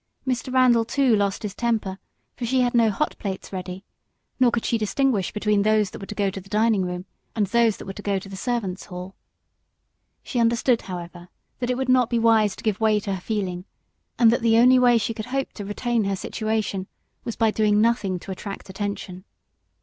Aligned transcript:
Mr. 0.27 0.51
Randal, 0.51 0.83
too, 0.83 1.15
lost 1.15 1.43
his 1.43 1.53
temper, 1.53 1.99
for 2.35 2.43
she 2.43 2.61
had 2.61 2.73
no 2.73 2.89
hot 2.89 3.15
plates 3.19 3.53
ready, 3.53 3.85
nor 4.39 4.49
could 4.49 4.65
she 4.65 4.79
distinguish 4.79 5.31
between 5.31 5.61
those 5.61 5.91
that 5.91 5.99
were 5.99 6.07
to 6.07 6.15
go 6.15 6.31
to 6.31 6.41
the 6.41 6.49
dining 6.49 6.83
room 6.83 7.05
and 7.35 7.45
those 7.45 7.77
that 7.77 7.85
were 7.85 7.93
to 7.93 8.01
go 8.01 8.17
to 8.17 8.27
the 8.27 8.35
servants' 8.35 8.85
hall. 8.87 9.13
She 10.23 10.39
understood, 10.39 10.81
however, 10.81 11.29
that 11.59 11.69
it 11.69 11.77
would 11.77 11.87
not 11.87 12.09
be 12.09 12.17
wise 12.17 12.55
to 12.55 12.63
give 12.63 12.79
way 12.81 12.99
to 12.99 13.13
her 13.13 13.21
feeling, 13.21 13.65
and 14.17 14.31
that 14.31 14.41
the 14.41 14.57
only 14.57 14.79
way 14.79 14.97
she 14.97 15.13
could 15.13 15.27
hope 15.27 15.53
to 15.53 15.65
retain 15.65 16.05
her 16.05 16.15
situation 16.15 16.87
was 17.23 17.35
by 17.35 17.51
doing 17.51 17.79
nothing 17.79 18.17
to 18.21 18.31
attract 18.31 18.71
attention. 18.71 19.23